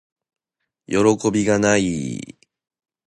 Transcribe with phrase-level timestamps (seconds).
[0.87, 2.43] よろこびがない～